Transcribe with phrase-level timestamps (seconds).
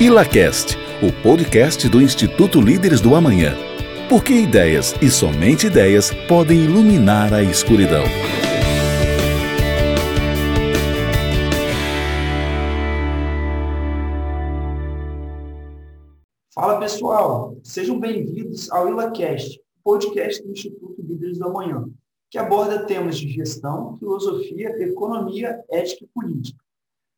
[0.00, 3.54] ILACAST, o podcast do Instituto Líderes do Amanhã.
[4.08, 8.04] Porque ideias e somente ideias podem iluminar a escuridão.
[16.54, 21.84] Fala pessoal, sejam bem-vindos ao ILACAST, podcast do Instituto Líderes do Amanhã,
[22.30, 26.69] que aborda temas de gestão, filosofia, economia, ética e política.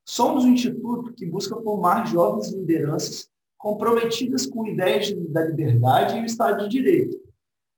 [0.05, 6.27] Somos um instituto que busca formar jovens lideranças comprometidas com ideias da liberdade e o
[6.27, 7.21] Estado de Direito.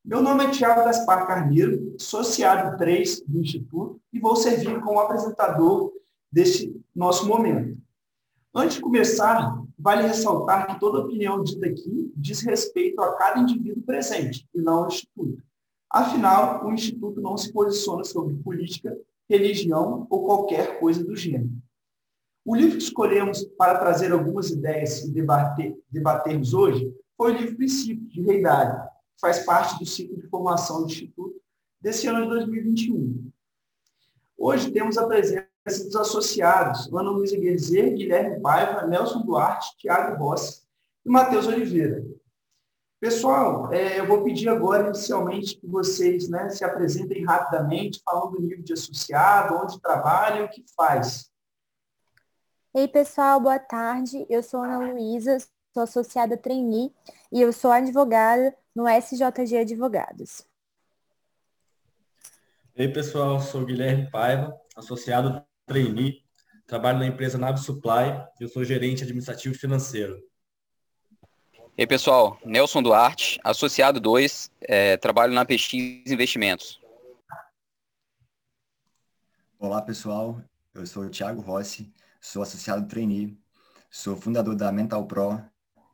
[0.03, 5.93] Meu nome é Tiago Gaspar Carneiro, associado 3 do Instituto, e vou servir como apresentador
[6.33, 7.77] deste nosso momento.
[8.55, 13.83] Antes de começar, vale ressaltar que toda opinião dita aqui diz respeito a cada indivíduo
[13.83, 15.43] presente, e não ao Instituto.
[15.91, 18.97] Afinal, o Instituto não se posiciona sobre política,
[19.29, 21.51] religião ou qualquer coisa do gênero.
[22.45, 27.57] O livro que escolhemos para trazer algumas ideias e debater, debatermos hoje foi o livro
[27.57, 31.41] Princípios, de Reidade, que faz parte do ciclo de formação do Instituto
[31.81, 33.31] desse ano de 2021.
[34.37, 40.65] Hoje temos a presença dos associados Ana Luísa Guerzer, Guilherme Paiva, Nelson Duarte, Tiago Rossi
[41.07, 42.05] e Matheus Oliveira.
[43.01, 48.43] Pessoal, é, eu vou pedir agora, inicialmente, que vocês né, se apresentem rapidamente, falando do
[48.43, 51.31] nível de associado, onde trabalha e o que faz.
[52.77, 54.27] Ei, pessoal, boa tarde.
[54.29, 55.39] Eu sou Ana Luísa,
[55.73, 56.93] sou associada trainee
[57.31, 60.45] e eu sou advogada no SJG Advogados.
[62.75, 66.25] Ei, pessoal, sou Guilherme Paiva, associado trainee,
[66.67, 70.21] trabalho na empresa Nave Supply e eu sou gerente administrativo financeiro.
[71.79, 75.75] Ei, pessoal, Nelson Duarte, associado 2, é, trabalho na PX
[76.07, 76.81] Investimentos.
[79.61, 80.43] Olá, pessoal,
[80.75, 83.39] eu sou o Thiago Rossi, sou associado trainee,
[83.91, 85.39] sou fundador da Mental Pro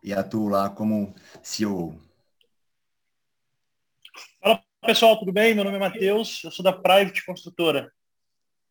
[0.00, 1.98] e atuo lá como CEO.
[4.40, 5.56] Fala, pessoal, tudo bem?
[5.56, 7.92] Meu nome é Matheus, eu sou da Private Construtora,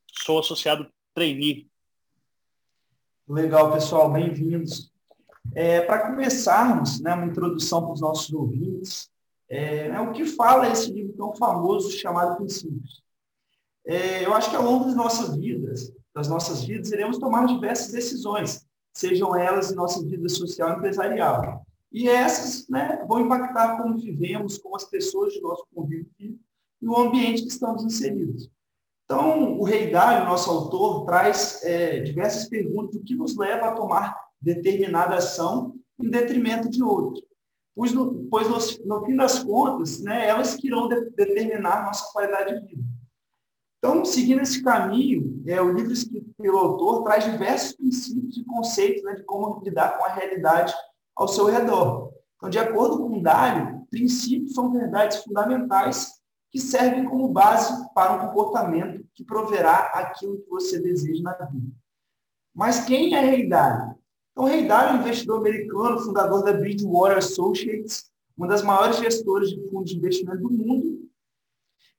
[0.07, 1.69] sou associado trainee.
[3.27, 4.89] Legal, pessoal, bem-vindos.
[5.53, 9.11] É, para começarmos, né, uma introdução para os nossos ouvintes,
[9.49, 13.03] é, é, o que fala esse livro tão famoso chamado Princípios.
[13.85, 17.91] É, eu acho que ao longo das nossas vidas, das nossas vidas, iremos tomar diversas
[17.91, 21.65] decisões, sejam elas em nossa vida social e empresarial.
[21.91, 26.09] E essas né, vão impactar como vivemos, com as pessoas de nosso convívio
[26.81, 28.49] e o ambiente que estamos inseridos.
[29.05, 33.71] Então, o Rei Dário, nosso autor, traz é, diversas perguntas do que nos leva a
[33.75, 37.23] tomar determinada ação em detrimento de outra.
[37.75, 42.11] Pois, no, pois no, no fim das contas, né, elas que irão de, determinar nossa
[42.11, 42.83] qualidade de vida.
[43.79, 49.01] Então, seguindo esse caminho, é, o livro escrito pelo autor traz diversos princípios e conceitos
[49.03, 50.73] né, de como lidar com a realidade
[51.15, 52.11] ao seu redor.
[52.35, 56.19] Então, de acordo com Dário, princípios são verdades fundamentais
[56.51, 61.71] que servem como base para um comportamento que proverá aquilo que você deseja na vida.
[62.53, 63.95] Mas quem é Rei Dário?
[64.31, 69.49] Então, Rei Dalio é um investidor americano, fundador da Bridgewater Associates, uma das maiores gestoras
[69.49, 71.08] de fundos de investimento do mundo,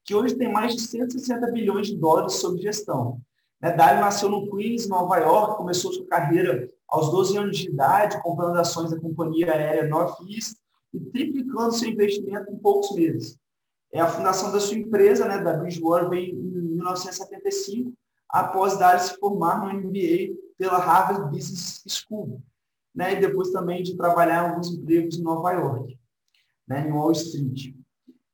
[0.04, 3.20] que hoje tem mais de 160 bilhões de dólares sob gestão.
[3.60, 8.56] Né, nasceu no Queens, Nova York, começou sua carreira aos 12 anos de idade, comprando
[8.56, 10.56] ações da companhia aérea Northeast
[10.92, 13.38] e triplicando seu investimento em poucos meses.
[13.92, 17.92] É a fundação da sua empresa, né, da Bridgewater, veio em 1975,
[18.28, 22.40] após Dalio se formar no MBA pela Harvard Business School,
[22.94, 23.14] né?
[23.14, 25.98] e depois também de trabalhar em alguns empregos em Nova York,
[26.66, 26.86] né?
[26.86, 27.74] em Wall Street.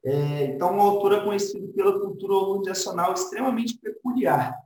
[0.06, 4.56] É, então, uma autora conhecida pela cultura organizacional extremamente peculiar.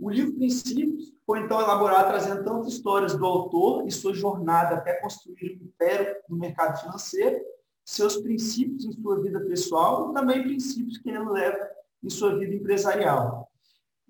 [0.00, 4.94] O livro Princípios foi então elaborado trazendo tantas histórias do autor e sua jornada até
[4.94, 7.38] construir um império no mercado financeiro,
[7.84, 11.58] seus princípios em sua vida pessoal e também princípios que ele leva
[12.02, 13.50] em sua vida empresarial.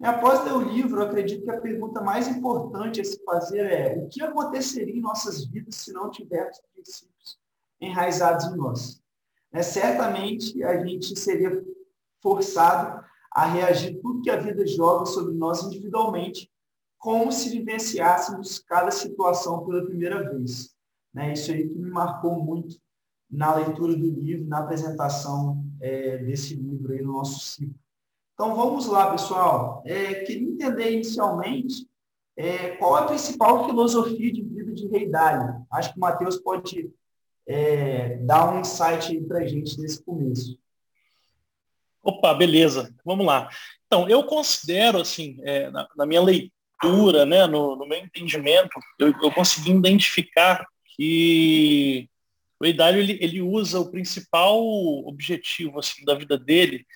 [0.01, 4.09] Após ler o livro, acredito que a pergunta mais importante a se fazer é o
[4.09, 7.39] que aconteceria em nossas vidas se não tivéssemos princípios
[7.81, 9.04] enraizados em nós?
[9.55, 11.65] É, certamente a gente seria
[12.21, 16.51] forçado a reagir tudo que a vida joga sobre nós individualmente,
[16.99, 20.75] como se vivenciássemos cada situação pela primeira vez.
[21.13, 21.35] Né?
[21.35, 22.77] Isso aí que me marcou muito
[23.31, 27.79] na leitura do livro, na apresentação é, desse livro aí no nosso ciclo.
[28.35, 29.85] Então vamos lá, pessoal.
[29.87, 31.89] É, queria entender inicialmente
[32.37, 35.65] é, qual a principal filosofia de vida de Rei Dário.
[35.71, 36.93] Acho que o Matheus pode
[37.47, 40.59] é, dar um insight para a gente nesse começo.
[42.03, 42.95] Opa, beleza.
[43.05, 43.49] Vamos lá.
[43.87, 49.09] Então, eu considero, assim, é, na, na, minha leitura né, no, no meu entendimento, eu,
[49.23, 52.09] eu, consegui identificar que
[52.61, 54.61] o Idálio ele, ele usa o principal
[55.07, 56.87] objetivo assim, da vida dele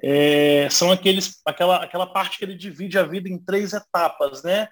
[0.00, 4.68] é, são aqueles, aquela, aquela parte que ele divide a vida em três etapas, né?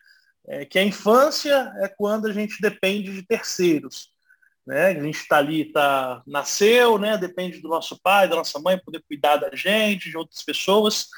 [0.46, 4.09] É, que a infância é quando a gente depende de terceiros.
[4.70, 4.86] Né?
[4.86, 7.18] A gente está ali, tá, nasceu, né?
[7.18, 11.08] depende do nosso pai, da nossa mãe, poder cuidar da gente, de outras pessoas.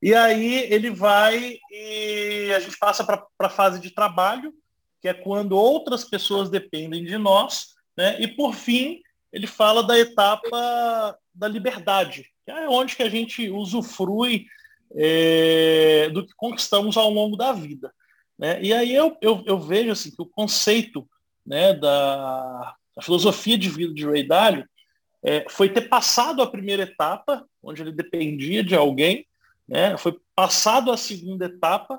[0.00, 4.54] E aí ele vai e a gente passa para a fase de trabalho,
[5.02, 7.74] que é quando outras pessoas dependem de nós.
[7.94, 8.22] Né?
[8.22, 13.50] E por fim, ele fala da etapa da liberdade, que é onde que a gente
[13.50, 14.46] usufrui
[14.96, 17.92] é, do que conquistamos ao longo da vida.
[18.38, 18.62] Né?
[18.62, 21.06] E aí eu, eu, eu, vejo assim, que o conceito
[21.44, 24.68] né, da, da filosofia de vida de Ray Dalio
[25.22, 29.26] é, foi ter passado a primeira etapa, onde ele dependia de alguém,
[29.66, 31.98] né, foi passado a segunda etapa,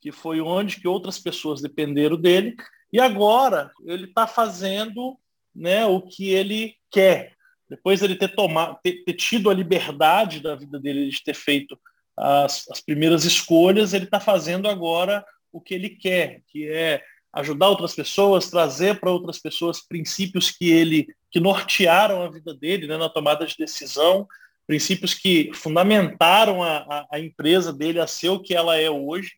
[0.00, 2.56] que foi onde que outras pessoas dependeram dele,
[2.92, 5.18] e agora ele está fazendo
[5.54, 7.34] né, o que ele quer.
[7.68, 11.78] Depois ele ter, tomado, ter, ter tido a liberdade da vida dele de ter feito
[12.16, 17.68] as, as primeiras escolhas, ele está fazendo agora o que ele quer, que é ajudar
[17.68, 22.96] outras pessoas, trazer para outras pessoas princípios que ele que nortearam a vida dele né,
[22.96, 24.26] na tomada de decisão,
[24.66, 29.32] princípios que fundamentaram a, a, a empresa dele a ser o que ela é hoje.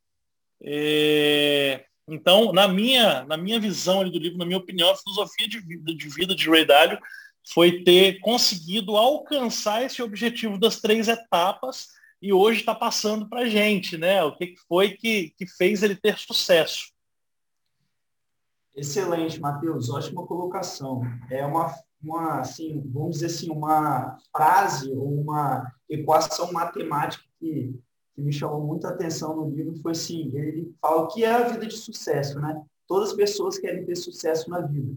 [0.64, 5.60] É, então, na minha, na minha visão do livro, na minha opinião, a filosofia de
[5.60, 6.98] vida de, vida de Ray Dalio
[7.52, 11.88] foi ter conseguido alcançar esse objetivo das três etapas
[12.20, 14.22] e hoje está passando para a gente, né?
[14.22, 16.91] O que foi que, que fez ele ter sucesso?
[18.74, 19.90] Excelente, Matheus.
[19.90, 21.02] Ótima colocação.
[21.30, 27.78] É uma, uma, assim, vamos dizer assim, uma frase ou uma equação matemática que,
[28.14, 31.48] que me chamou muita atenção no livro foi assim, ele fala o que é a
[31.48, 32.62] vida de sucesso, né?
[32.86, 34.94] Todas as pessoas querem ter sucesso na vida.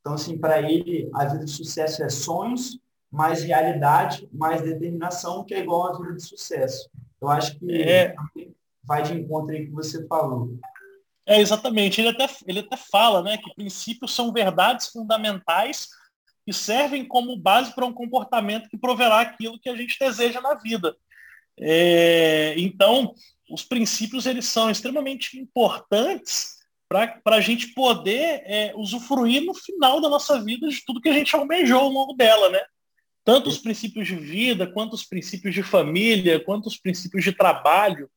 [0.00, 2.78] Então, assim, para ele, a vida de sucesso é sonhos,
[3.10, 6.90] mais realidade, mais determinação, que é igual à vida de sucesso.
[7.20, 8.14] Eu acho que é.
[8.82, 10.58] vai de encontro aí com que você falou.
[11.26, 12.00] É, exatamente.
[12.00, 15.88] Ele até, ele até fala né, que princípios são verdades fundamentais
[16.44, 20.54] que servem como base para um comportamento que proverá aquilo que a gente deseja na
[20.54, 20.94] vida.
[21.58, 23.14] É, então,
[23.48, 26.54] os princípios eles são extremamente importantes
[26.88, 31.12] para a gente poder é, usufruir no final da nossa vida de tudo que a
[31.12, 32.60] gente almejou ao longo dela, né?
[33.24, 38.10] Tanto os princípios de vida, quanto os princípios de família, quanto os princípios de trabalho.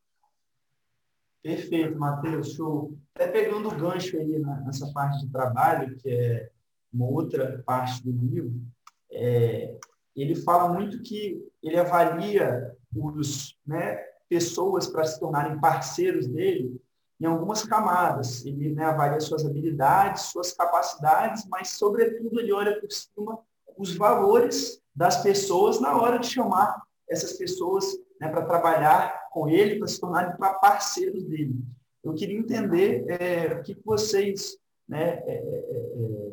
[1.47, 2.93] Perfeito, Matheus, show.
[3.15, 6.49] Até pegando o gancho aí nessa parte de trabalho, que é
[6.93, 8.61] uma outra parte do livro,
[9.09, 9.77] é,
[10.13, 13.95] ele fala muito que ele avalia os né,
[14.27, 16.81] pessoas para se tornarem parceiros dele
[17.17, 18.45] em algumas camadas.
[18.45, 23.39] Ele né, avalia suas habilidades, suas capacidades, mas, sobretudo, ele olha por cima
[23.77, 27.85] os valores das pessoas na hora de chamar essas pessoas
[28.19, 31.55] né, para trabalhar com ele, para se tornarem parceiros dele.
[32.03, 34.57] Eu queria entender é, o que vocês
[34.87, 36.31] né, é, é,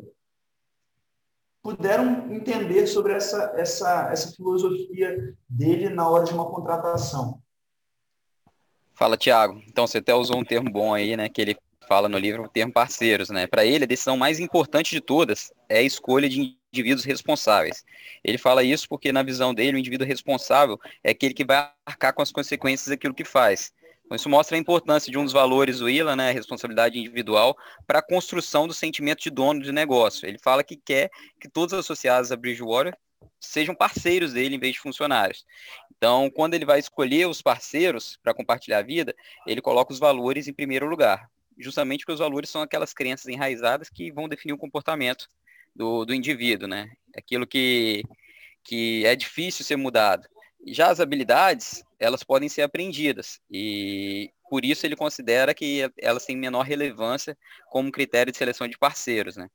[1.61, 7.41] puderam entender sobre essa, essa, essa filosofia dele na hora de uma contratação.
[8.93, 9.61] Fala, Tiago.
[9.67, 11.27] Então, você até usou um termo bom aí, né?
[11.27, 11.57] Que ele
[11.87, 13.47] fala no livro, o termo parceiros, né?
[13.47, 17.83] Para ele, a decisão mais importante de todas é a escolha de indivíduos responsáveis.
[18.23, 22.13] Ele fala isso porque, na visão dele, o indivíduo responsável é aquele que vai arcar
[22.13, 23.73] com as consequências daquilo que faz.
[24.05, 27.57] Então, isso mostra a importância de um dos valores do ILA, né, a responsabilidade individual,
[27.87, 30.27] para a construção do sentimento de dono de negócio.
[30.27, 32.95] Ele fala que quer que todos os associados a Bridgewater
[33.39, 35.45] sejam parceiros dele em vez de funcionários.
[35.97, 39.15] Então, quando ele vai escolher os parceiros para compartilhar a vida,
[39.47, 41.27] ele coloca os valores em primeiro lugar
[41.57, 45.27] justamente porque os valores são aquelas crenças enraizadas que vão definir o comportamento
[45.75, 46.91] do, do indivíduo, né?
[47.15, 48.03] Aquilo que,
[48.63, 50.27] que é difícil ser mudado.
[50.67, 56.37] Já as habilidades, elas podem ser aprendidas e por isso ele considera que elas têm
[56.37, 57.37] menor relevância
[57.69, 59.49] como critério de seleção de parceiros, né?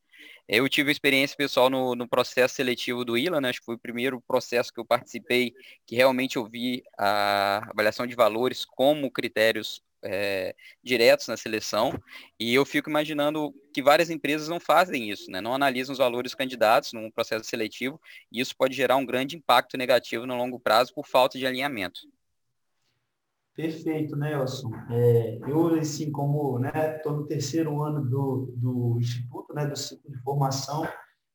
[0.47, 3.51] Eu tive experiência pessoal no, no processo seletivo do ILA, né?
[3.51, 5.55] acho que foi o primeiro processo que eu participei
[5.87, 11.93] que realmente eu vi a avaliação de valores como critérios é, diretos na seleção,
[12.39, 15.41] e eu fico imaginando que várias empresas não fazem isso, né?
[15.41, 18.01] não analisam os valores candidatos num processo seletivo,
[18.33, 22.01] e isso pode gerar um grande impacto negativo no longo prazo por falta de alinhamento.
[23.55, 24.71] Perfeito, Nelson.
[24.91, 30.11] É, eu, assim, como estou né, no terceiro ano do, do Instituto, né, do ciclo
[30.11, 30.89] de formação,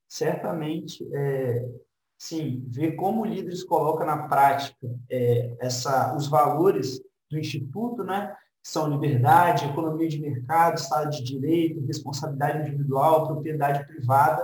[0.07, 1.69] certamente, é,
[2.17, 8.89] sim, ver como líderes coloca na prática é, essa, os valores do Instituto, né, são
[8.89, 14.43] liberdade, economia de mercado, Estado de Direito, responsabilidade individual, propriedade privada,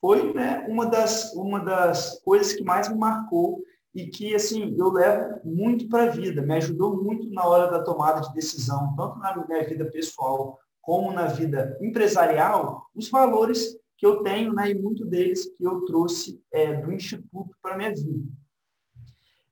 [0.00, 3.62] foi né, uma, das, uma das coisas que mais me marcou
[3.94, 7.84] e que assim eu levo muito para a vida, me ajudou muito na hora da
[7.84, 14.04] tomada de decisão, tanto na minha vida pessoal como na vida empresarial, os valores que
[14.04, 17.94] eu tenho, né, e muito deles que eu trouxe é, do Instituto para a minha
[17.94, 18.28] vida.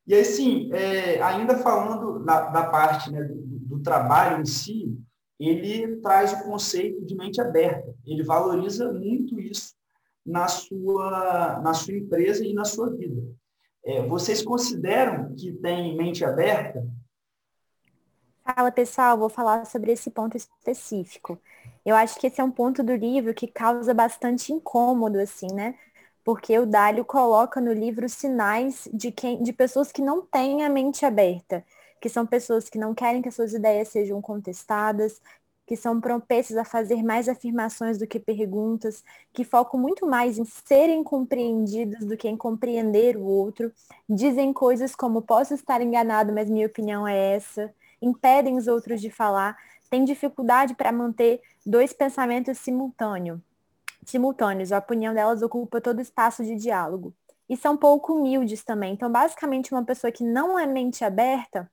[0.05, 3.52] E assim, é, ainda falando da, da parte né, do,
[3.83, 4.97] trabalho em si,
[5.39, 7.95] ele traz o conceito de mente aberta.
[8.07, 9.75] Ele valoriza muito isso
[10.25, 13.23] na sua, na sua empresa e na sua vida.
[13.85, 16.87] É, vocês consideram que tem mente aberta?
[18.45, 21.39] Fala pessoal, vou falar sobre esse ponto específico.
[21.85, 25.77] Eu acho que esse é um ponto do livro que causa bastante incômodo, assim, né?
[26.25, 30.71] Porque o Dálio coloca no livro sinais de, quem, de pessoas que não têm a
[30.71, 31.65] mente aberta,
[32.03, 35.23] que são pessoas que não querem que as suas ideias sejam contestadas,
[35.65, 40.45] que são propensas a fazer mais afirmações do que perguntas, que focam muito mais em
[40.45, 43.73] serem compreendidos do que em compreender o outro,
[44.09, 49.09] dizem coisas como posso estar enganado, mas minha opinião é essa, impedem os outros de
[49.09, 49.57] falar,
[49.89, 53.39] têm dificuldade para manter dois pensamentos simultâneos.
[54.05, 57.15] Simultâneos, a opinião delas ocupa todo o espaço de diálogo.
[57.49, 58.93] E são pouco humildes também.
[58.93, 61.71] Então, basicamente, uma pessoa que não é mente aberta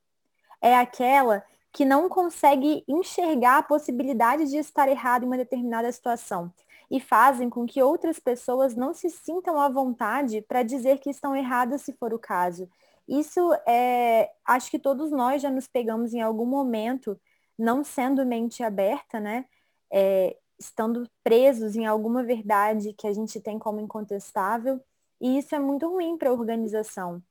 [0.62, 6.52] é aquela que não consegue enxergar a possibilidade de estar errado em uma determinada situação
[6.90, 11.36] e fazem com que outras pessoas não se sintam à vontade para dizer que estão
[11.36, 12.68] erradas se for o caso.
[13.08, 17.20] Isso é, acho que todos nós já nos pegamos em algum momento,
[17.58, 19.46] não sendo mente aberta, né?
[19.92, 24.80] É, estando presos em alguma verdade que a gente tem como incontestável,
[25.22, 27.22] e isso é muito ruim para a organização.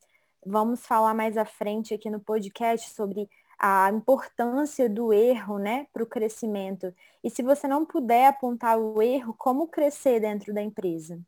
[0.45, 3.29] Vamos falar mais à frente aqui no podcast sobre
[3.59, 6.95] a importância do erro né, para o crescimento.
[7.23, 11.21] E se você não puder apontar o erro, como crescer dentro da empresa?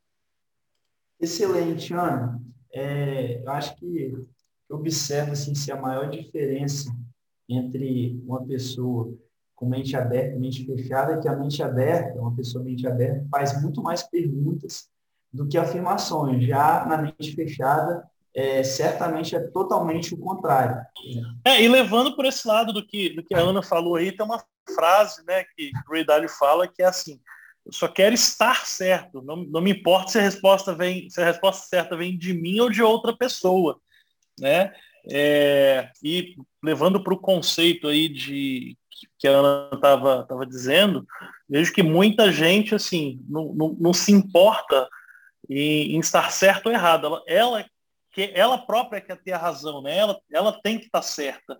[1.20, 2.40] Excelente, Ana.
[2.72, 4.14] É, eu acho que
[4.68, 6.90] eu observo assim, se a maior diferença
[7.48, 9.12] entre uma pessoa
[9.56, 13.26] com mente aberta e mente fechada é que a mente aberta, uma pessoa mente aberta,
[13.30, 14.88] faz muito mais perguntas
[15.32, 16.44] do que afirmações.
[16.46, 20.80] Já na mente fechada, é, certamente é totalmente o contrário.
[21.44, 24.24] É, e levando por esse lado do que, do que a Ana falou aí, tem
[24.24, 24.42] uma
[24.74, 27.20] frase né, que o Ray Dalio fala que é assim,
[27.66, 31.24] eu só quero estar certo, não, não me importa se a resposta vem, se a
[31.24, 33.78] resposta certa vem de mim ou de outra pessoa.
[34.38, 34.72] Né?
[35.10, 38.76] É, e levando para o conceito aí de
[39.18, 41.06] que a Ana estava tava dizendo,
[41.48, 44.88] vejo que muita gente assim não, não, não se importa
[45.48, 47.06] em, em, estar certo ou errado.
[47.06, 47.66] Ela, ela
[48.12, 49.96] que ela própria quer ter a razão, né?
[49.96, 51.58] Ela, ela tem que estar certa.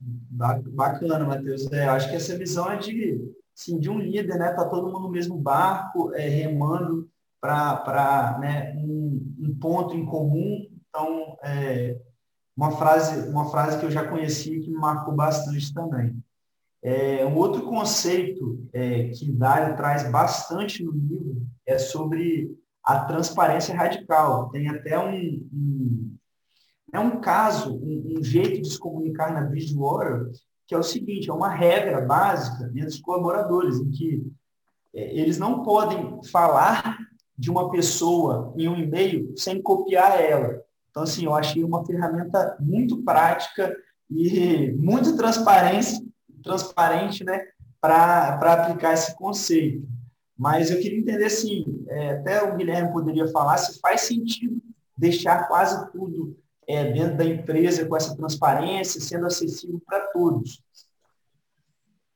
[0.00, 1.70] Bacana, Matheus.
[1.72, 4.52] É, acho que essa visão é de, assim, de um líder, né?
[4.52, 7.08] Tá todo mundo no mesmo barco, é, remando
[7.40, 10.66] para né, um, um, ponto em comum.
[10.88, 11.98] Então, é,
[12.56, 16.22] uma frase, uma frase que eu já conheci que me marcou bastante também.
[16.82, 23.74] É, um outro conceito é, que Dário traz bastante no livro é sobre a transparência
[23.74, 24.50] radical.
[24.50, 26.16] Tem até um, um
[26.92, 30.30] é um caso, um, um, jeito de se comunicar na Bridgewater,
[30.64, 34.32] que é o seguinte, é uma regra básica entre os colaboradores, em que
[34.94, 36.96] é, eles não podem falar
[37.36, 40.62] de uma pessoa em um e-mail sem copiar ela.
[40.88, 43.76] Então, assim, eu achei uma ferramenta muito prática
[44.08, 46.00] e muito transparente,
[46.44, 47.44] transparente né,
[47.80, 49.84] para aplicar esse conceito.
[50.36, 54.60] Mas eu queria entender, assim, é, até o Guilherme poderia falar, se faz sentido
[54.96, 56.36] deixar quase tudo
[56.66, 60.62] é, dentro da empresa com essa transparência, sendo acessível para todos.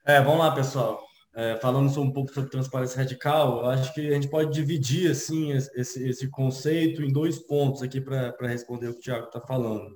[0.05, 1.07] É, vamos lá, pessoal.
[1.35, 5.53] É, falando um pouco sobre transparência radical, eu acho que a gente pode dividir assim
[5.53, 9.95] esse, esse conceito em dois pontos aqui para responder o que o Tiago está falando.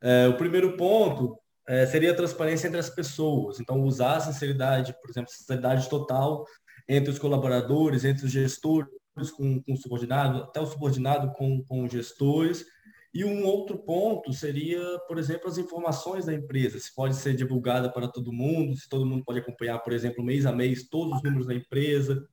[0.00, 1.38] É, o primeiro ponto
[1.68, 3.60] é, seria a transparência entre as pessoas.
[3.60, 6.46] Então, usar a sinceridade, por exemplo, sinceridade total
[6.90, 8.90] entre os colaboradores, entre os gestores
[9.36, 12.66] com, com o subordinado, até o subordinado com, com os gestores.
[13.14, 17.90] E um outro ponto seria, por exemplo, as informações da empresa, se pode ser divulgada
[17.90, 21.22] para todo mundo, se todo mundo pode acompanhar, por exemplo, mês a mês, todos os
[21.22, 22.26] números da empresa.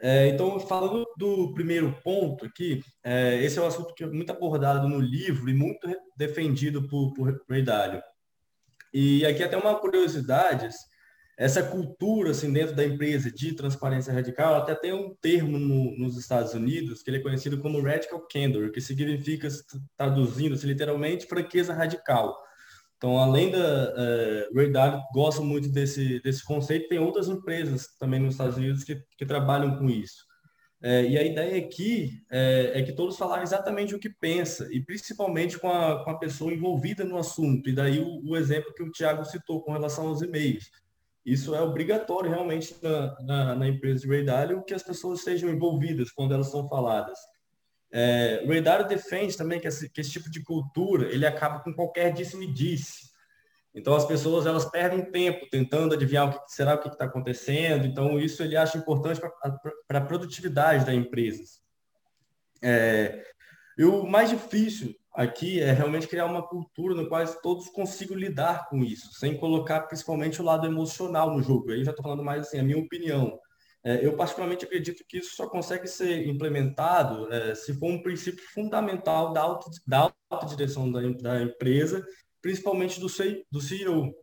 [0.00, 4.30] É, então, falando do primeiro ponto aqui, é, esse é um assunto que é muito
[4.30, 8.02] abordado no livro e muito defendido por, por Ray Dalio.
[8.92, 10.68] E aqui até uma curiosidade,
[11.36, 16.16] essa cultura assim dentro da empresa de transparência radical até tem um termo no, nos
[16.16, 19.48] Estados Unidos que ele é conhecido como radical candor que significa
[19.96, 22.36] traduzindo-se literalmente franqueza radical
[22.96, 28.20] Então, além da é, Ray Dalio gosta muito desse, desse conceito, tem outras empresas também
[28.20, 30.24] nos Estados Unidos que, que trabalham com isso.
[30.82, 34.80] É, e a ideia aqui é, é, que todos falarem exatamente o que pensa, e
[34.80, 37.68] principalmente com a, com a pessoa envolvida no assunto.
[37.68, 40.70] E daí o, o exemplo que o Tiago citou com relação aos e-mails.
[41.26, 45.50] Isso é obrigatório realmente na, na, na empresa de Ray Dalio que as pessoas sejam
[45.50, 47.18] envolvidas quando elas são faladas.
[47.92, 51.74] É, Ray Dalio defende também que esse, que esse tipo de cultura ele acaba com
[51.74, 53.10] qualquer disse-me-disse.
[53.74, 57.86] Então as pessoas elas perdem tempo tentando adivinhar o que será o que está acontecendo.
[57.86, 61.42] Então isso ele acha importante para a produtividade da empresa.
[62.62, 63.24] É,
[63.76, 68.68] e o mais difícil aqui é realmente criar uma cultura no qual todos consigam lidar
[68.68, 71.72] com isso, sem colocar principalmente o lado emocional no jogo.
[71.72, 73.38] Aí já estou falando mais assim, a minha opinião.
[73.82, 78.44] É, eu particularmente acredito que isso só consegue ser implementado é, se for um princípio
[78.52, 82.04] fundamental da, auto, da autodireção da, da empresa
[82.42, 83.08] principalmente do,
[83.50, 84.14] do CEO.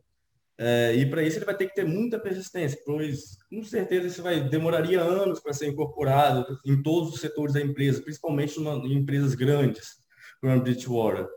[0.58, 4.22] É, e para isso ele vai ter que ter muita persistência, pois com certeza isso
[4.22, 9.34] vai demoraria anos para ser incorporado em todos os setores da empresa, principalmente em empresas
[9.34, 10.02] grandes,
[10.52, 11.28] a Bridgewater.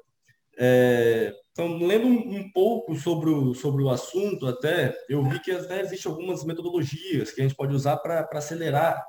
[0.59, 5.51] É, então, lendo um, um, pouco sobre o, sobre o assunto até, eu vi que
[5.51, 9.05] até existem algumas metodologias que a gente pode usar para acelerar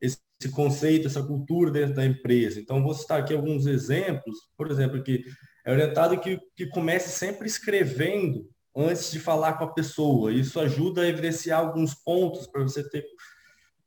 [0.00, 2.60] esse, esse conceito, essa cultura dentro da empresa.
[2.60, 5.24] Então, vou citar aqui alguns exemplos, por exemplo, que
[5.64, 10.32] é orientado que, que comece sempre escrevendo antes de falar com a pessoa.
[10.32, 13.04] Isso ajuda a evidenciar alguns pontos para você ter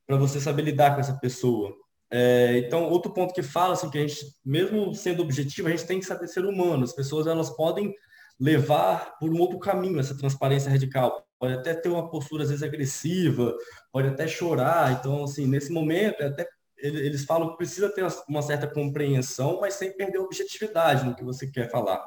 [0.06, 1.74] para você saber lidar com essa pessoa.
[2.10, 5.86] É, então, outro ponto que fala assim que a gente, mesmo sendo objetivo, a gente
[5.86, 6.84] tem que saber ser humano.
[6.84, 7.94] As pessoas elas podem
[8.38, 11.26] levar por um outro caminho essa transparência radical.
[11.38, 13.54] Pode até ter uma postura às vezes agressiva,
[13.92, 14.92] pode até chorar.
[14.92, 16.46] Então, assim, nesse momento é até
[16.78, 21.24] eles falam que precisa ter uma certa compreensão, mas sem perder a objetividade no que
[21.24, 22.06] você quer falar.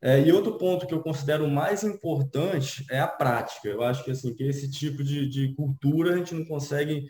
[0.00, 3.68] É, e outro ponto que eu considero mais importante é a prática.
[3.68, 7.06] Eu acho que assim que esse tipo de, de cultura a gente não consegue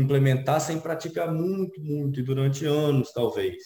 [0.00, 3.56] implementar sem praticar muito, muito, e durante anos, talvez.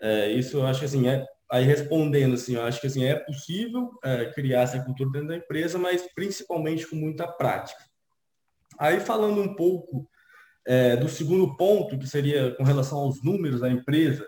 [0.00, 3.16] É, isso eu acho que assim, é, aí respondendo assim, eu acho que assim, é
[3.16, 7.82] possível é, criar essa cultura dentro da empresa, mas principalmente com muita prática.
[8.78, 10.08] Aí falando um pouco
[10.66, 14.26] é, do segundo ponto, que seria com relação aos números da empresa,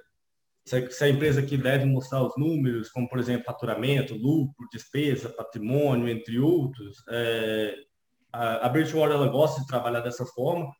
[0.64, 6.08] se a empresa que deve mostrar os números, como por exemplo faturamento, lucro, despesa, patrimônio,
[6.08, 7.74] entre outros, é,
[8.32, 10.72] a, Bridgewater ela gosta de trabalhar dessa forma.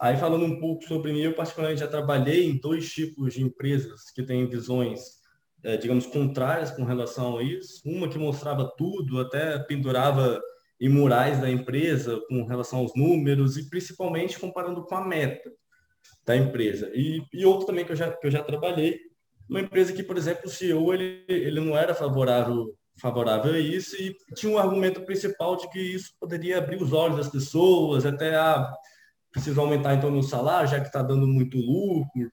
[0.00, 4.10] Aí falando um pouco sobre mim, eu particularmente já trabalhei em dois tipos de empresas
[4.14, 5.00] que têm visões,
[5.62, 7.80] é, digamos, contrárias com relação a isso.
[7.84, 10.40] Uma que mostrava tudo, até pendurava
[10.80, 15.50] e murais da empresa com relação aos números e principalmente comparando com a meta
[16.26, 16.90] da empresa.
[16.94, 19.00] E, e outro também que eu já, que eu já trabalhei,
[19.48, 23.96] uma empresa que, por exemplo, o CEO ele, ele não era favorável, favorável a isso
[24.00, 28.34] e tinha um argumento principal de que isso poderia abrir os olhos das pessoas, até
[28.34, 28.74] a ah,
[29.34, 32.32] precisa aumentar então o salário, já que está dando muito lucro.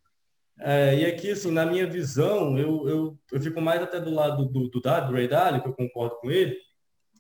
[0.59, 4.45] É, e aqui, assim, na minha visão, eu, eu, eu fico mais até do lado
[4.45, 6.55] do, do, do Ray Dalio, que eu concordo com ele,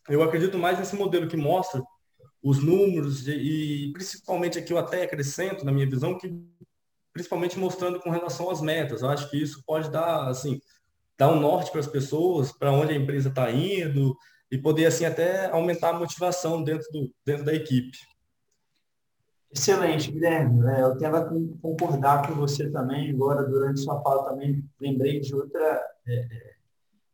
[0.07, 1.81] eu acredito mais nesse modelo que mostra
[2.43, 6.31] os números e principalmente aqui eu até acrescento na minha visão que
[7.13, 9.01] principalmente mostrando com relação às metas.
[9.01, 10.59] Eu acho que isso pode dar assim
[11.17, 14.15] dar um norte para as pessoas, para onde a empresa está indo
[14.49, 17.97] e poder assim até aumentar a motivação dentro do dentro da equipe.
[19.53, 20.65] Excelente, Guilherme.
[20.71, 23.11] É, eu tento concordar com você também.
[23.11, 25.61] Agora, durante sua fala, também lembrei de outra
[26.07, 26.51] é, é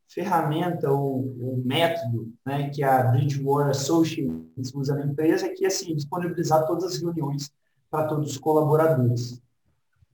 [0.07, 5.95] ferramenta ou, ou método né, que a Bridgewater Associates usa na empresa, que é assim,
[5.95, 7.51] disponibilizar todas as reuniões
[7.89, 9.41] para todos os colaboradores.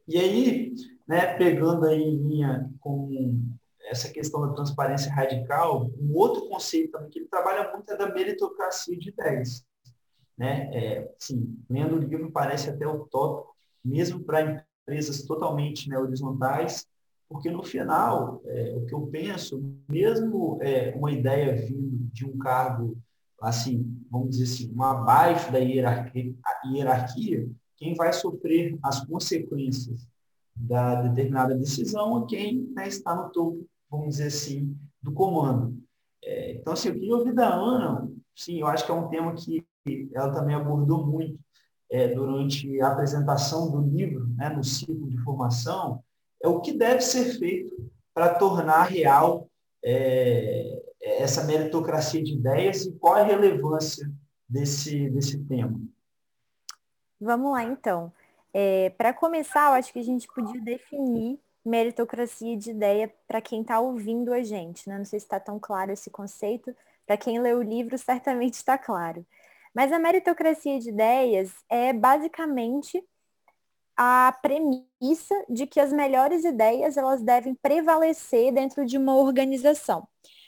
[0.08, 0.74] E aí,
[1.08, 3.10] né, pegando aí em linha com
[3.86, 8.12] essa questão da transparência radical, um outro conceito também que ele trabalha muito é da
[8.12, 9.64] meritocracia de ideias.
[10.38, 10.70] Né?
[10.74, 16.88] É, sim, lendo o livro parece até utópico, mesmo para empresas totalmente né, horizontais,
[17.30, 22.38] porque no final, é, o que eu penso, mesmo é, uma ideia vindo de um
[22.38, 22.98] cargo,
[23.42, 26.34] assim, vamos dizer assim, um abaixo da hierarquia,
[26.66, 30.08] hierarquia, quem vai sofrer as consequências
[30.56, 35.78] da determinada decisão é quem né, está no topo, vamos dizer assim, do comando.
[36.24, 39.34] É, então, assim, eu queria ouvir da Ana, sim, eu acho que é um tema
[39.34, 39.66] que
[40.14, 41.40] ela também abordou muito
[41.90, 46.04] é, durante a apresentação do livro, né, no ciclo de formação,
[46.42, 49.48] é o que deve ser feito para tornar real
[49.84, 54.10] é, essa meritocracia de ideias e qual a relevância
[54.48, 55.80] desse, desse tema.
[57.20, 58.12] Vamos lá, então.
[58.54, 63.62] É, para começar, eu acho que a gente podia definir meritocracia de ideia para quem
[63.62, 64.88] está ouvindo a gente.
[64.88, 64.98] Né?
[64.98, 66.76] Não sei se está tão claro esse conceito.
[67.06, 69.26] Para quem lê o livro, certamente está claro.
[69.74, 73.04] Mas a meritocracia de ideias é basicamente
[73.96, 80.08] a premissa de que as melhores ideias elas devem prevalecer dentro de uma organização.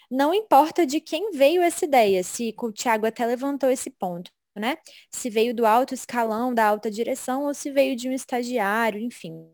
[0.10, 4.78] Não importa de quem veio essa ideia, se o Tiago até levantou esse ponto, né?
[5.12, 9.46] Se veio do alto escalão, da alta direção, ou se veio de um estagiário, enfim.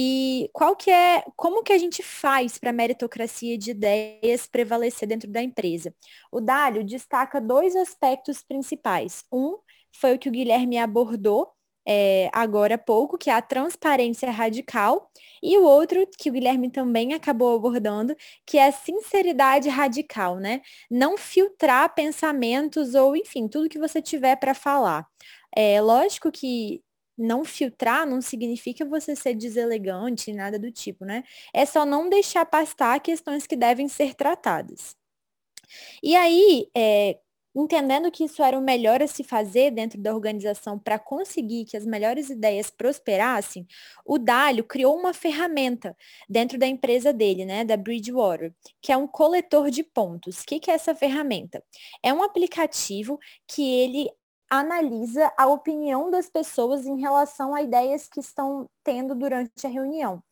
[0.00, 5.08] E qual que é, como que a gente faz para a meritocracia de ideias prevalecer
[5.08, 5.92] dentro da empresa?
[6.30, 9.24] O Dálio destaca dois aspectos principais.
[9.32, 9.58] Um
[9.92, 11.52] foi o que o Guilherme abordou
[11.90, 15.10] é, agora há pouco, que é a transparência radical,
[15.42, 18.14] e o outro, que o Guilherme também acabou abordando,
[18.46, 20.60] que é a sinceridade radical, né?
[20.90, 25.08] Não filtrar pensamentos ou, enfim, tudo que você tiver para falar.
[25.56, 26.82] É lógico que
[27.18, 31.24] não filtrar não significa você ser deselegante, nada do tipo, né?
[31.52, 34.96] É só não deixar pastar questões que devem ser tratadas.
[36.02, 37.18] E aí, é,
[37.54, 41.76] entendendo que isso era o melhor a se fazer dentro da organização para conseguir que
[41.76, 43.66] as melhores ideias prosperassem,
[44.04, 45.96] o Dálio criou uma ferramenta
[46.28, 50.40] dentro da empresa dele, né, da Bridgewater, que é um coletor de pontos.
[50.40, 51.62] O que, que é essa ferramenta?
[52.02, 54.08] É um aplicativo que ele
[54.50, 60.22] analisa a opinião das pessoas em relação a ideias que estão tendo durante a reunião.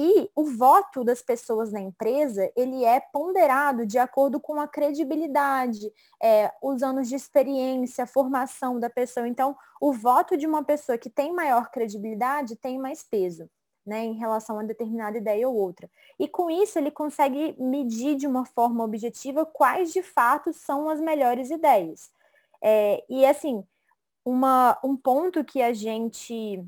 [0.00, 5.92] E o voto das pessoas na empresa, ele é ponderado de acordo com a credibilidade,
[6.22, 9.26] é, os anos de experiência, a formação da pessoa.
[9.26, 13.50] Então, o voto de uma pessoa que tem maior credibilidade tem mais peso.
[13.84, 15.90] Né, em relação a determinada ideia ou outra.
[16.18, 21.00] E com isso ele consegue medir de uma forma objetiva quais de fato são as
[21.00, 22.10] melhores ideias.
[22.62, 23.64] É, e assim,
[24.24, 26.64] uma, um ponto que a gente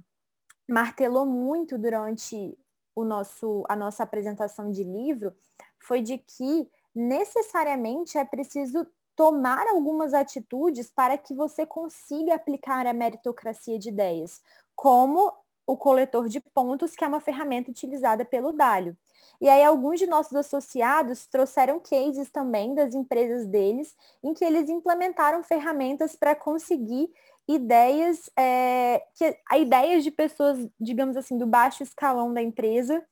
[0.69, 2.57] martelou muito durante
[2.95, 5.35] o nosso, a nossa apresentação de livro
[5.79, 12.93] foi de que necessariamente é preciso tomar algumas atitudes para que você consiga aplicar a
[12.93, 14.41] meritocracia de ideias,
[14.75, 15.33] como
[15.71, 18.97] o coletor de pontos, que é uma ferramenta utilizada pelo Dalio.
[19.41, 24.69] E aí alguns de nossos associados trouxeram cases também das empresas deles, em que eles
[24.69, 27.09] implementaram ferramentas para conseguir
[27.47, 33.03] ideias, é, que, ideias de pessoas, digamos assim, do baixo escalão da empresa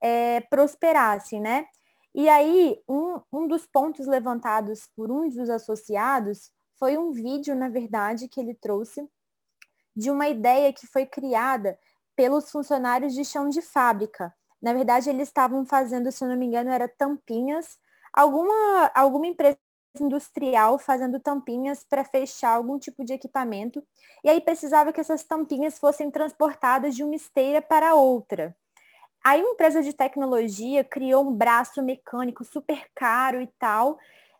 [0.00, 1.66] é, prosperassem, né?
[2.12, 7.68] E aí, um, um dos pontos levantados por um dos associados foi um vídeo, na
[7.68, 9.08] verdade, que ele trouxe
[9.94, 11.78] de uma ideia que foi criada
[12.18, 16.46] pelos funcionários de chão de fábrica, na verdade, eles estavam fazendo, se eu não me
[16.46, 17.78] engano, era tampinhas,
[18.12, 19.56] alguma, alguma empresa
[20.00, 23.80] industrial fazendo tampinhas para fechar algum tipo de equipamento.
[24.24, 28.56] E aí precisava que essas tampinhas fossem transportadas de uma esteira para outra.
[29.24, 33.96] Aí uma empresa de tecnologia criou um braço mecânico super caro e tal.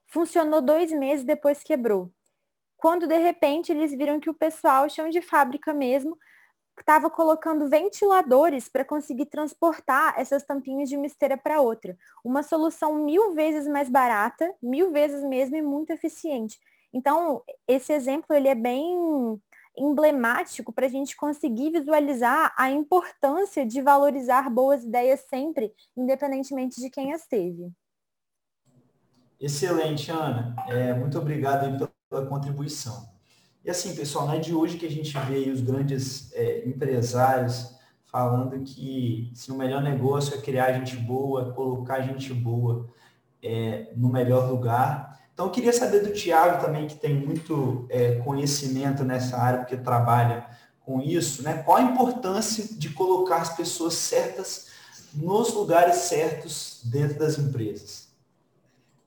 [0.08, 2.10] Funcionou dois meses, depois quebrou.
[2.76, 6.18] Quando de repente eles viram que o pessoal, chão de fábrica mesmo,
[6.80, 11.96] estava colocando ventiladores para conseguir transportar essas tampinhas de uma esteira para outra.
[12.24, 16.58] Uma solução mil vezes mais barata, mil vezes mesmo e muito eficiente.
[16.92, 19.40] Então, esse exemplo ele é bem
[19.76, 26.90] emblemático para a gente conseguir visualizar a importância de valorizar boas ideias sempre, independentemente de
[26.90, 27.70] quem as teve.
[29.40, 30.56] Excelente, Ana.
[30.68, 33.17] É, muito obrigado pela contribuição.
[33.68, 37.74] E assim, pessoal, não é de hoje que a gente vê os grandes é, empresários
[38.06, 42.88] falando que se o melhor negócio é criar gente boa, colocar gente boa
[43.42, 45.20] é, no melhor lugar.
[45.34, 49.76] Então, eu queria saber do Tiago também, que tem muito é, conhecimento nessa área, porque
[49.76, 50.46] trabalha
[50.80, 51.62] com isso, né?
[51.62, 54.68] Qual a importância de colocar as pessoas certas
[55.12, 58.08] nos lugares certos dentro das empresas?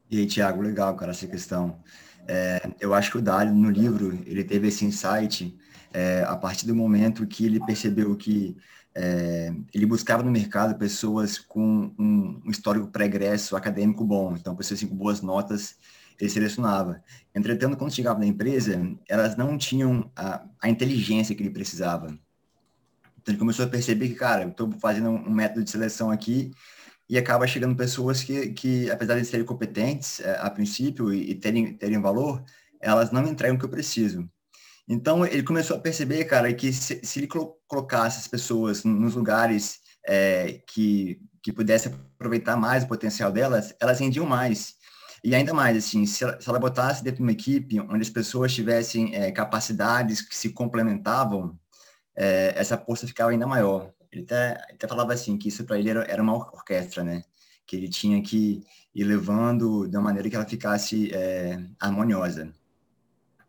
[0.07, 1.79] E aí, Tiago, legal, cara, essa questão.
[2.27, 5.57] É, eu acho que o Dali, no livro, ele teve esse insight
[5.93, 8.55] é, a partir do momento que ele percebeu que
[8.93, 14.79] é, ele buscava no mercado pessoas com um, um histórico pregresso acadêmico bom, então pessoas
[14.79, 15.75] assim, com boas notas,
[16.19, 17.01] ele selecionava.
[17.33, 22.07] Entretanto, quando chegava na empresa, elas não tinham a, a inteligência que ele precisava.
[23.21, 26.51] Então ele começou a perceber que, cara, eu estou fazendo um método de seleção aqui
[27.11, 31.35] e acaba chegando pessoas que, que apesar de serem competentes é, a princípio e, e,
[31.35, 32.41] terem, terem valor,
[32.79, 34.29] elas não entregam o que eu preciso.
[34.87, 37.27] Então, ele começou a perceber, cara, que se, se ele
[37.67, 43.99] colocasse as pessoas nos lugares é, que, que pudesse aproveitar mais o potencial delas, elas
[43.99, 44.75] rendiam mais.
[45.21, 48.09] E ainda mais, assim, se ela, se ela botasse dentro de uma equipe onde as
[48.09, 51.59] pessoas tivessem é, capacidades que se complementavam,
[52.15, 53.91] é, essa força ficava ainda maior.
[54.11, 57.23] Ele até, até falava assim, que isso para ele era, era uma orquestra, né?
[57.65, 62.53] Que ele tinha que ir levando uma maneira que ela ficasse é, harmoniosa.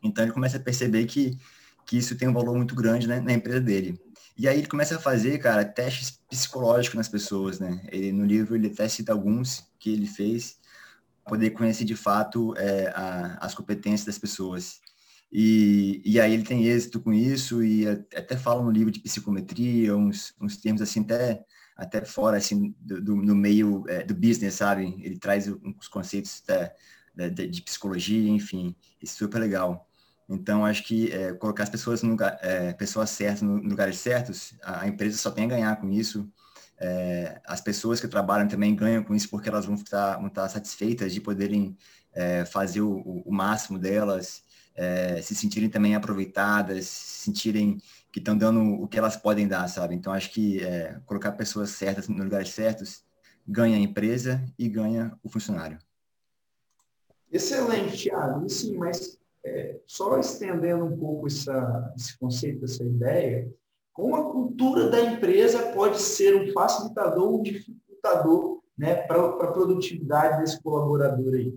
[0.03, 1.38] Então ele começa a perceber que,
[1.87, 4.01] que isso tem um valor muito grande né, na empresa dele.
[4.37, 7.83] E aí ele começa a fazer, cara, testes psicológicos nas pessoas, né?
[7.90, 10.59] Ele, no livro ele até cita alguns que ele fez,
[11.25, 14.81] poder conhecer de fato é, a, as competências das pessoas.
[15.33, 19.97] E, e aí ele tem êxito com isso e até fala no livro de psicometria,
[19.97, 21.42] uns, uns termos assim até,
[21.75, 24.95] até fora assim do, do meio é, do business, sabe?
[25.03, 26.71] Ele traz os conceitos da,
[27.14, 29.88] da, de psicologia, enfim, isso é super legal.
[30.29, 34.55] Então, acho que é, colocar as pessoas no lugar, é, pessoas certas no lugares certos,
[34.62, 36.31] a, a, empresa só tem a ganhar com isso.
[36.79, 40.49] É, as pessoas que trabalham também ganham com isso porque elas vão estar, vão estar
[40.49, 41.77] satisfeitas de poderem
[42.12, 44.42] é, fazer o, o, máximo delas,
[44.74, 47.78] é, se sentirem também aproveitadas, se sentirem
[48.11, 49.94] que estão dando o que elas podem dar, sabe?
[49.94, 53.02] Então, acho que é, colocar pessoas certas nos lugares certos
[53.46, 55.78] ganha a empresa e ganha o funcionário.
[57.30, 58.48] Excelente, Thiago.
[58.48, 63.50] Sim, mas é, só estendendo um pouco essa, esse conceito, essa ideia,
[63.92, 69.52] como a cultura da empresa pode ser um facilitador ou um dificultador né, para a
[69.52, 71.54] produtividade desse colaborador aí?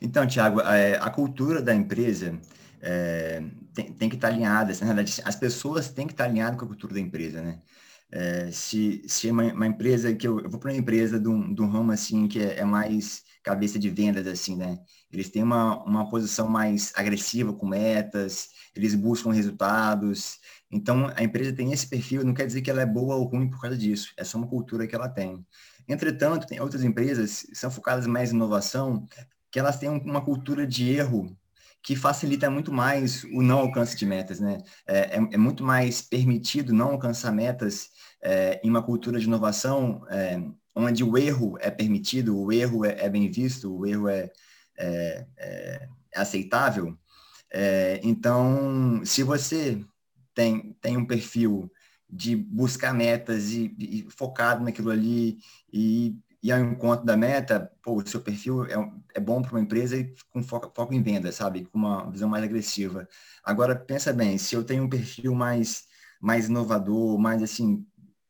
[0.00, 2.38] Então, Tiago, é, a cultura da empresa
[2.80, 3.42] é,
[3.74, 4.72] tem, tem, que estar alinhada.
[4.80, 7.60] Na verdade, as pessoas têm que estar alinhadas com a cultura da empresa, né?
[8.12, 11.28] É, se, se é uma, uma, empresa que eu, eu vou para uma empresa de
[11.28, 14.78] um ramo assim que é, é mais cabeça de vendas, assim, né?
[15.12, 20.38] Eles têm uma, uma posição mais agressiva com metas, eles buscam resultados.
[20.70, 23.48] Então, a empresa tem esse perfil, não quer dizer que ela é boa ou ruim
[23.48, 25.44] por causa disso, é só uma cultura que ela tem.
[25.88, 29.08] Entretanto, tem outras empresas que são focadas mais em inovação,
[29.50, 31.36] que elas têm uma cultura de erro
[31.82, 34.58] que facilita muito mais o não alcance de metas, né?
[34.86, 37.88] É, é, é muito mais permitido não alcançar metas
[38.22, 40.38] é, em uma cultura de inovação é,
[40.74, 44.30] onde o erro é permitido, o erro é, é bem visto, o erro é,
[44.76, 46.96] é, aceitável.
[48.02, 49.84] Então, se você
[50.32, 51.70] tem, tem um perfil
[52.08, 55.38] de buscar metas e, e focado naquilo ali
[55.72, 58.74] e, e ao encontro da meta, pô, o seu perfil é,
[59.14, 59.96] é bom para uma empresa
[60.30, 61.66] com foco, foco em venda, sabe?
[61.66, 63.06] Com uma visão mais agressiva.
[63.44, 65.84] Agora, pensa bem, se eu tenho um perfil mais,
[66.20, 67.84] mais inovador, mais assim,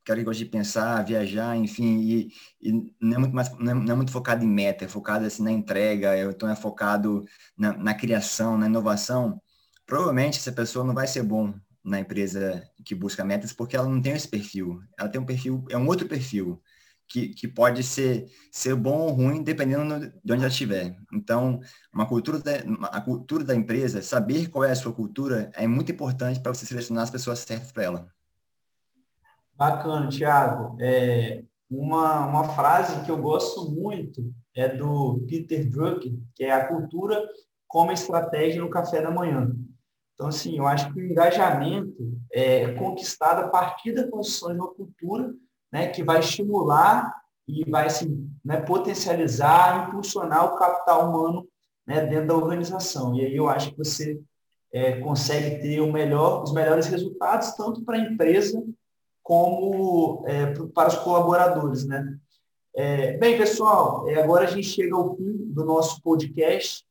[0.05, 3.75] cara que gosta de pensar, viajar, enfim, e, e não, é muito mais, não é,
[3.75, 7.25] não, é, muito focado em meta, é focado assim, na entrega, então é focado
[7.57, 9.40] na, na, criação, na inovação,
[9.87, 14.01] provavelmente essa pessoa não vai ser bom na empresa que busca metas porque ela não
[14.03, 14.81] tem esse perfil.
[14.99, 16.61] Ela tem um perfil, é um outro perfil,
[17.11, 20.96] que, que pode ser, ser bom ou ruim, dependendo de onde ela estiver.
[21.12, 21.59] Então,
[21.92, 22.53] uma cultura da,
[22.92, 26.64] a cultura da empresa, saber qual é a sua cultura, é muito importante para você
[26.64, 28.09] selecionar as pessoas certas para ela.
[29.57, 30.77] Bacana, Thiago.
[30.81, 36.68] É, uma, uma frase que eu gosto muito é do Peter Drucker, que é a
[36.68, 37.20] cultura
[37.66, 39.51] como estratégia no café da manhã.
[40.14, 44.73] Então, assim, eu acho que o engajamento é conquistado a partir da construção de uma
[44.73, 45.35] cultura
[45.73, 47.15] né, que vai estimular
[47.47, 51.49] e vai assim, né, potencializar, impulsionar o capital humano
[51.87, 53.15] né, dentro da organização.
[53.15, 54.21] E aí eu acho que você
[54.73, 58.63] é, consegue ter melhor, os melhores resultados, tanto para a empresa
[59.23, 62.19] como é, para os colaboradores, né?
[62.75, 66.85] É, bem, pessoal, é, agora a gente chega ao fim do nosso podcast.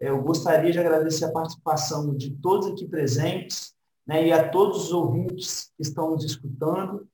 [0.00, 3.74] É, eu gostaria de agradecer a participação de todos aqui presentes
[4.06, 7.06] né, e a todos os ouvintes que estão nos escutando.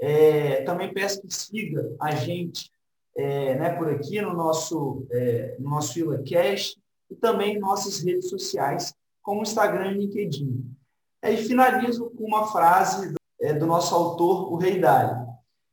[0.00, 2.70] É, também peço que siga a gente
[3.16, 6.80] é, né, por aqui no nosso, é, no nosso IlaCast
[7.10, 10.64] e também em nossas redes sociais, como Instagram e LinkedIn.
[11.22, 15.26] E finalizo com uma frase é, do nosso autor, o Rei Dário.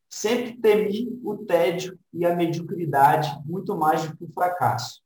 [0.09, 5.01] Sempre temi o tédio e a mediocridade muito mais do que o fracasso.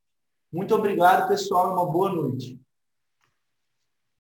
[0.51, 2.59] Muito obrigado, pessoal, e uma boa noite.